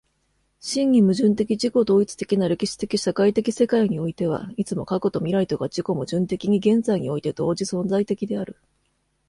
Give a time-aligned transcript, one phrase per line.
[0.59, 8.57] 真に矛盾的自己同一的な歴史的社会的世界においては、いつも過去と未来とが自己矛盾的に現在において同時存在的である。